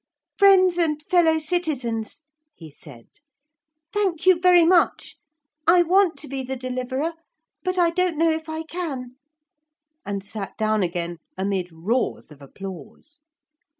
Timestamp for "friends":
0.39-0.79